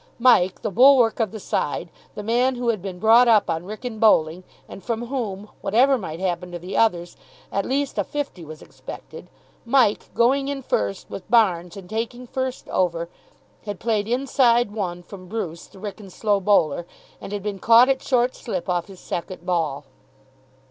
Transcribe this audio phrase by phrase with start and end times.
[0.17, 3.99] Mike, the bulwark of the side, the man who had been brought up on Wrykyn
[3.99, 7.15] bowling, and from whom, whatever might happen to the others,
[7.51, 9.29] at least a fifty was expected
[9.63, 13.09] Mike, going in first with Barnes and taking first over,
[13.65, 16.87] had played inside one from Bruce, the Wrykyn slow bowler,
[17.21, 19.85] and had been caught at short slip off his second ball.